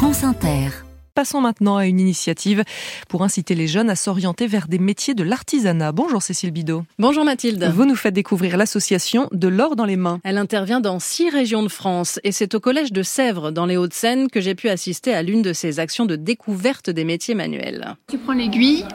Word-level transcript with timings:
France 0.00 0.24
Inter. 0.24 0.70
Passons 1.14 1.42
maintenant 1.42 1.76
à 1.76 1.84
une 1.84 2.00
initiative 2.00 2.64
pour 3.10 3.22
inciter 3.22 3.54
les 3.54 3.66
jeunes 3.66 3.90
à 3.90 3.96
s'orienter 3.96 4.46
vers 4.46 4.66
des 4.66 4.78
métiers 4.78 5.12
de 5.12 5.22
l'artisanat. 5.22 5.92
Bonjour 5.92 6.22
Cécile 6.22 6.52
Bidot. 6.52 6.84
Bonjour 6.98 7.22
Mathilde. 7.22 7.70
Vous 7.74 7.84
nous 7.84 7.96
faites 7.96 8.14
découvrir 8.14 8.56
l'association 8.56 9.28
De 9.32 9.46
l'or 9.46 9.76
dans 9.76 9.84
les 9.84 9.96
mains. 9.96 10.18
Elle 10.24 10.38
intervient 10.38 10.80
dans 10.80 11.00
six 11.00 11.28
régions 11.28 11.62
de 11.62 11.68
France 11.68 12.18
et 12.24 12.32
c'est 12.32 12.54
au 12.54 12.60
collège 12.60 12.94
de 12.94 13.02
Sèvres 13.02 13.50
dans 13.50 13.66
les 13.66 13.76
Hauts-de-Seine 13.76 14.30
que 14.30 14.40
j'ai 14.40 14.54
pu 14.54 14.70
assister 14.70 15.12
à 15.12 15.22
l'une 15.22 15.42
de 15.42 15.52
ces 15.52 15.80
actions 15.80 16.06
de 16.06 16.16
découverte 16.16 16.88
des 16.88 17.04
métiers 17.04 17.34
manuels. 17.34 17.94
Tu 18.08 18.16
prends 18.16 18.32
l'aiguille 18.32 18.86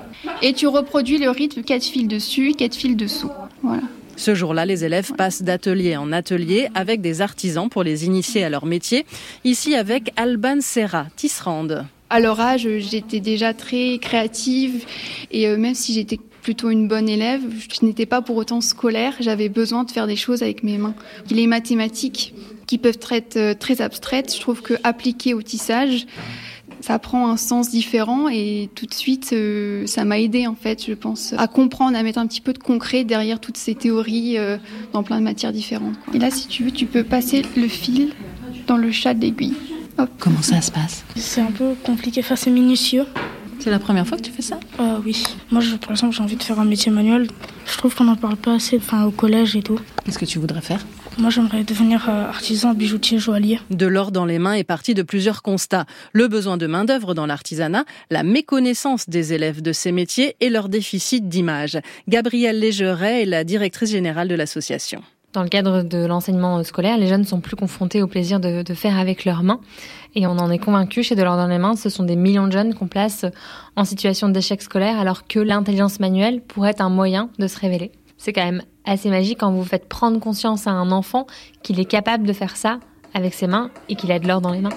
et 0.41 0.53
tu 0.53 0.65
reproduis 0.65 1.19
le 1.19 1.29
rythme 1.29 1.61
4 1.61 1.83
fils 1.83 2.07
dessus, 2.07 2.55
4 2.57 2.73
fils 2.73 2.97
dessous. 2.97 3.29
Voilà. 3.61 3.83
Ce 4.17 4.33
jour-là, 4.33 4.65
les 4.65 4.85
élèves 4.85 5.13
passent 5.13 5.43
d'atelier 5.43 5.97
en 5.97 6.11
atelier 6.11 6.69
avec 6.73 7.01
des 7.01 7.21
artisans 7.21 7.69
pour 7.69 7.83
les 7.83 8.05
initier 8.05 8.43
à 8.43 8.49
leur 8.49 8.65
métier. 8.65 9.05
Ici 9.43 9.75
avec 9.75 10.11
Alban 10.15 10.61
Serra, 10.61 11.07
tisserande. 11.15 11.85
À 12.09 12.19
leur 12.19 12.39
âge, 12.39 12.67
j'étais 12.79 13.19
déjà 13.19 13.53
très 13.53 13.97
créative 13.99 14.85
et 15.31 15.47
euh, 15.47 15.57
même 15.57 15.73
si 15.73 15.93
j'étais 15.93 16.19
plutôt 16.43 16.69
une 16.69 16.87
bonne 16.87 17.09
élève, 17.09 17.41
je 17.57 17.83
n'étais 17.83 18.05
pas 18.05 18.21
pour 18.21 18.37
autant 18.37 18.61
scolaire, 18.61 19.15
j'avais 19.19 19.49
besoin 19.49 19.83
de 19.83 19.91
faire 19.91 20.05
des 20.05 20.15
choses 20.15 20.43
avec 20.43 20.63
mes 20.63 20.77
mains. 20.77 20.93
Les 21.31 21.47
mathématiques 21.47 22.35
qui 22.67 22.77
peuvent 22.77 22.99
être 23.09 23.37
euh, 23.37 23.53
très 23.55 23.81
abstraites, 23.81 24.33
je 24.33 24.39
trouve 24.39 24.61
que 24.61 24.75
appliquées 24.83 25.33
au 25.33 25.41
tissage, 25.41 26.05
ça 26.85 26.99
prend 26.99 27.29
un 27.29 27.37
sens 27.37 27.69
différent 27.69 28.27
et 28.29 28.69
tout 28.75 28.85
de 28.85 28.93
suite 28.93 29.31
euh, 29.33 29.85
ça 29.87 30.05
m'a 30.05 30.19
aidé 30.19 30.47
en 30.47 30.55
fait 30.55 30.85
je 30.87 30.93
pense 30.93 31.33
à 31.37 31.47
comprendre 31.47 31.97
à 31.97 32.03
mettre 32.03 32.19
un 32.19 32.27
petit 32.27 32.41
peu 32.41 32.53
de 32.53 32.59
concret 32.59 33.03
derrière 33.03 33.39
toutes 33.39 33.57
ces 33.57 33.75
théories 33.75 34.37
dans 34.93 35.03
plein 35.03 35.19
de 35.19 35.23
matières 35.23 35.51
différentes 35.53 35.95
et 36.13 36.19
là 36.19 36.29
si 36.31 36.47
tu 36.47 36.63
veux 36.63 36.71
tu 36.71 36.85
peux 36.85 37.03
passer 37.03 37.43
le 37.55 37.67
fil 37.67 38.13
dans 38.67 38.77
le 38.77 38.91
chat 38.91 39.13
d'aiguille 39.13 39.53
Comment 40.19 40.41
ça 40.41 40.61
se 40.61 40.71
passe? 40.71 41.03
C'est 41.15 41.41
un 41.41 41.51
peu 41.51 41.73
compliqué, 41.83 42.21
enfin 42.21 42.35
c'est 42.35 42.51
minutieux. 42.51 43.05
C'est 43.59 43.69
la 43.71 43.79
première 43.79 44.05
fois 44.05 44.17
que 44.17 44.23
tu 44.23 44.31
fais 44.31 44.41
ça? 44.41 44.59
Euh, 44.79 44.99
Oui. 45.05 45.23
Moi, 45.51 45.61
je, 45.61 45.75
par 45.75 45.91
exemple, 45.91 46.13
j'ai 46.13 46.21
envie 46.21 46.35
de 46.35 46.43
faire 46.43 46.59
un 46.59 46.65
métier 46.65 46.91
manuel. 46.91 47.27
Je 47.65 47.77
trouve 47.77 47.95
qu'on 47.95 48.03
n'en 48.03 48.17
parle 48.17 48.35
pas 48.35 48.55
assez 48.55 48.77
enfin, 48.77 49.05
au 49.05 49.11
collège 49.11 49.55
et 49.55 49.63
tout. 49.63 49.79
Qu'est-ce 50.03 50.19
que 50.19 50.25
tu 50.25 50.39
voudrais 50.39 50.61
faire? 50.61 50.85
Moi, 51.17 51.29
j'aimerais 51.29 51.63
devenir 51.63 52.09
euh, 52.09 52.27
artisan, 52.27 52.73
bijoutier, 52.73 53.19
joaillier. 53.19 53.59
De 53.69 53.85
l'or 53.85 54.11
dans 54.11 54.25
les 54.25 54.39
mains 54.39 54.53
est 54.53 54.63
parti 54.63 54.93
de 54.93 55.01
plusieurs 55.01 55.41
constats. 55.41 55.85
Le 56.13 56.27
besoin 56.27 56.57
de 56.57 56.67
main-d'œuvre 56.67 57.13
dans 57.13 57.25
l'artisanat, 57.25 57.85
la 58.09 58.23
méconnaissance 58.23 59.09
des 59.09 59.33
élèves 59.33 59.61
de 59.61 59.71
ces 59.71 59.91
métiers 59.91 60.35
et 60.41 60.49
leur 60.49 60.67
déficit 60.67 61.29
d'image. 61.29 61.79
Gabrielle 62.07 62.59
Légeret 62.59 63.23
est 63.23 63.25
la 63.25 63.43
directrice 63.43 63.91
générale 63.91 64.27
de 64.27 64.35
l'association. 64.35 65.01
Dans 65.33 65.43
le 65.43 65.49
cadre 65.49 65.83
de 65.83 66.05
l'enseignement 66.05 66.63
scolaire, 66.63 66.97
les 66.97 67.07
jeunes 67.07 67.25
sont 67.25 67.41
plus 67.41 67.55
confrontés 67.55 68.01
au 68.01 68.07
plaisir 68.07 68.39
de, 68.39 68.63
faire 68.73 68.97
avec 68.97 69.25
leurs 69.25 69.43
mains. 69.43 69.59
Et 70.15 70.27
on 70.27 70.31
en 70.31 70.49
est 70.49 70.59
convaincu 70.59 71.03
chez 71.03 71.15
De 71.15 71.23
l'ordre 71.23 71.41
dans 71.41 71.49
les 71.49 71.57
mains, 71.57 71.75
ce 71.75 71.89
sont 71.89 72.03
des 72.03 72.15
millions 72.15 72.47
de 72.47 72.53
jeunes 72.53 72.73
qu'on 72.73 72.87
place 72.87 73.25
en 73.75 73.83
situation 73.83 74.29
d'échec 74.29 74.61
scolaire 74.61 74.99
alors 74.99 75.27
que 75.27 75.39
l'intelligence 75.39 75.99
manuelle 75.99 76.41
pourrait 76.41 76.71
être 76.71 76.81
un 76.81 76.89
moyen 76.89 77.29
de 77.37 77.47
se 77.47 77.59
révéler. 77.59 77.91
C'est 78.17 78.33
quand 78.33 78.45
même 78.45 78.63
assez 78.85 79.09
magique 79.09 79.39
quand 79.39 79.51
vous 79.51 79.63
faites 79.63 79.87
prendre 79.87 80.19
conscience 80.19 80.67
à 80.67 80.71
un 80.71 80.91
enfant 80.91 81.27
qu'il 81.63 81.79
est 81.79 81.85
capable 81.85 82.25
de 82.25 82.33
faire 82.33 82.55
ça 82.55 82.79
avec 83.13 83.33
ses 83.33 83.47
mains 83.47 83.71
et 83.89 83.95
qu'il 83.95 84.11
a 84.11 84.19
de 84.19 84.27
l'or 84.27 84.41
dans 84.41 84.51
les 84.51 84.61
mains. 84.61 84.69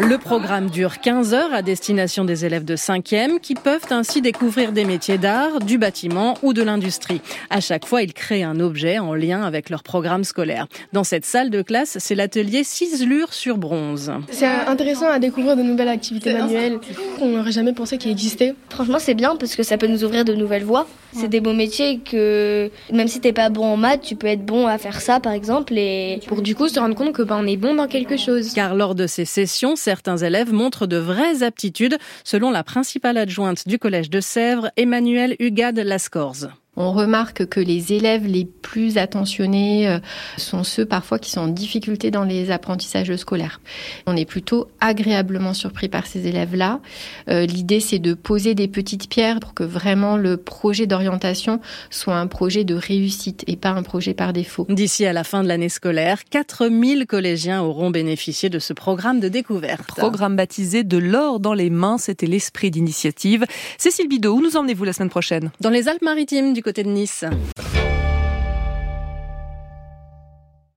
Le 0.00 0.16
programme 0.16 0.70
dure 0.70 1.00
15 1.00 1.34
heures 1.34 1.52
à 1.52 1.60
destination 1.60 2.24
des 2.24 2.44
élèves 2.44 2.64
de 2.64 2.76
5e 2.76 3.40
qui 3.40 3.54
peuvent 3.54 3.86
ainsi 3.90 4.22
découvrir 4.22 4.70
des 4.70 4.84
métiers 4.84 5.18
d'art, 5.18 5.58
du 5.58 5.76
bâtiment 5.76 6.34
ou 6.44 6.52
de 6.52 6.62
l'industrie. 6.62 7.20
À 7.50 7.60
chaque 7.60 7.84
fois, 7.84 8.02
ils 8.02 8.12
créent 8.12 8.44
un 8.44 8.60
objet 8.60 9.00
en 9.00 9.12
lien 9.14 9.42
avec 9.42 9.70
leur 9.70 9.82
programme 9.82 10.22
scolaire. 10.22 10.68
Dans 10.92 11.02
cette 11.02 11.24
salle 11.24 11.50
de 11.50 11.62
classe, 11.62 11.96
c'est 11.98 12.14
l'atelier 12.14 12.62
ciselure 12.62 13.34
sur 13.34 13.58
bronze. 13.58 14.12
C'est 14.30 14.46
intéressant 14.46 15.08
à 15.08 15.18
découvrir 15.18 15.56
de 15.56 15.62
nouvelles 15.62 15.88
activités 15.88 16.32
manuelles 16.32 16.78
qu'on 17.18 17.30
n'aurait 17.30 17.50
jamais 17.50 17.72
pensé 17.72 17.98
qu'ils 17.98 18.12
existaient. 18.12 18.54
Franchement, 18.70 19.00
c'est 19.00 19.14
bien 19.14 19.34
parce 19.34 19.56
que 19.56 19.64
ça 19.64 19.78
peut 19.78 19.88
nous 19.88 20.04
ouvrir 20.04 20.24
de 20.24 20.34
nouvelles 20.34 20.64
voies. 20.64 20.86
C'est 21.12 21.28
des 21.28 21.40
beaux 21.40 21.52
métiers 21.52 22.00
que 22.00 22.70
même 22.92 23.08
si 23.08 23.20
t'es 23.20 23.32
pas 23.32 23.48
bon 23.48 23.64
en 23.64 23.76
maths, 23.76 24.02
tu 24.02 24.16
peux 24.16 24.26
être 24.26 24.44
bon 24.44 24.66
à 24.66 24.78
faire 24.78 25.00
ça 25.00 25.20
par 25.20 25.32
exemple 25.32 25.74
et 25.76 26.20
pour 26.26 26.42
du 26.42 26.54
coup 26.54 26.68
se 26.68 26.78
rendre 26.78 26.94
compte 26.94 27.12
que 27.12 27.22
ben, 27.22 27.38
on 27.40 27.46
est 27.46 27.56
bon 27.56 27.74
dans 27.74 27.88
quelque 27.88 28.16
chose. 28.16 28.52
Car 28.54 28.74
lors 28.74 28.94
de 28.94 29.06
ces 29.06 29.24
sessions, 29.24 29.76
certains 29.76 30.18
élèves 30.18 30.52
montrent 30.52 30.86
de 30.86 30.96
vraies 30.96 31.42
aptitudes, 31.42 31.98
selon 32.24 32.50
la 32.50 32.62
principale 32.62 33.16
adjointe 33.16 33.66
du 33.66 33.78
collège 33.78 34.10
de 34.10 34.20
Sèvres, 34.20 34.70
Emmanuel 34.76 35.36
Hugade 35.38 35.78
Lascorze. 35.78 36.50
On 36.80 36.92
remarque 36.92 37.44
que 37.46 37.58
les 37.58 37.92
élèves 37.92 38.24
les 38.24 38.44
plus 38.44 38.98
attentionnés 38.98 39.88
euh, 39.88 39.98
sont 40.36 40.62
ceux 40.62 40.86
parfois 40.86 41.18
qui 41.18 41.32
sont 41.32 41.40
en 41.40 41.48
difficulté 41.48 42.12
dans 42.12 42.22
les 42.22 42.52
apprentissages 42.52 43.14
scolaires. 43.16 43.60
On 44.06 44.16
est 44.16 44.24
plutôt 44.24 44.68
agréablement 44.78 45.54
surpris 45.54 45.88
par 45.88 46.06
ces 46.06 46.28
élèves-là. 46.28 46.78
Euh, 47.30 47.46
l'idée, 47.46 47.80
c'est 47.80 47.98
de 47.98 48.14
poser 48.14 48.54
des 48.54 48.68
petites 48.68 49.08
pierres 49.08 49.40
pour 49.40 49.54
que 49.54 49.64
vraiment 49.64 50.16
le 50.16 50.36
projet 50.36 50.86
d'orientation 50.86 51.60
soit 51.90 52.14
un 52.14 52.28
projet 52.28 52.62
de 52.62 52.76
réussite 52.76 53.42
et 53.48 53.56
pas 53.56 53.70
un 53.70 53.82
projet 53.82 54.14
par 54.14 54.32
défaut. 54.32 54.64
D'ici 54.68 55.04
à 55.04 55.12
la 55.12 55.24
fin 55.24 55.42
de 55.42 55.48
l'année 55.48 55.68
scolaire, 55.68 56.22
4000 56.30 57.06
collégiens 57.06 57.60
auront 57.60 57.90
bénéficié 57.90 58.50
de 58.50 58.60
ce 58.60 58.72
programme 58.72 59.18
de 59.18 59.28
découverte. 59.28 59.88
Programme 59.96 60.36
baptisé 60.36 60.84
de 60.84 60.96
l'or 60.96 61.40
dans 61.40 61.54
les 61.54 61.70
mains, 61.70 61.98
c'était 61.98 62.26
l'esprit 62.26 62.70
d'initiative. 62.70 63.46
Cécile 63.78 64.06
Bidot, 64.06 64.36
où 64.36 64.40
nous 64.40 64.56
emmenez-vous 64.56 64.84
la 64.84 64.92
semaine 64.92 65.10
prochaine? 65.10 65.50
Dans 65.60 65.70
les 65.70 65.88
Alpes-Maritimes 65.88 66.52
du 66.52 66.62
côté 66.68 66.82
de 66.82 66.90
Nice. 66.90 67.24